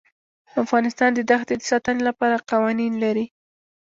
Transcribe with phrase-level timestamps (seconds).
[0.63, 3.25] افغانستان د دښتې د ساتنې لپاره قوانین لري.